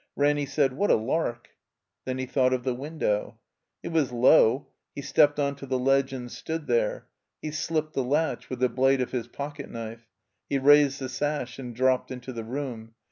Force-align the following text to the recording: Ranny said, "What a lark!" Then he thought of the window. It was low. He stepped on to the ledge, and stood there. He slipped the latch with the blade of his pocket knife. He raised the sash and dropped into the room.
Ranny 0.15 0.47
said, 0.47 0.73
"What 0.73 0.89
a 0.89 0.95
lark!" 0.95 1.49
Then 2.05 2.17
he 2.17 2.25
thought 2.25 2.53
of 2.53 2.63
the 2.63 2.73
window. 2.73 3.37
It 3.83 3.89
was 3.89 4.11
low. 4.11 4.65
He 4.95 5.03
stepped 5.03 5.39
on 5.39 5.55
to 5.57 5.67
the 5.67 5.77
ledge, 5.77 6.11
and 6.11 6.31
stood 6.31 6.65
there. 6.65 7.05
He 7.39 7.51
slipped 7.51 7.93
the 7.93 8.03
latch 8.03 8.49
with 8.49 8.61
the 8.61 8.67
blade 8.69 9.01
of 9.01 9.11
his 9.11 9.27
pocket 9.27 9.69
knife. 9.69 10.07
He 10.49 10.57
raised 10.57 10.97
the 10.99 11.07
sash 11.07 11.59
and 11.59 11.75
dropped 11.75 12.09
into 12.09 12.33
the 12.33 12.43
room. 12.43 12.95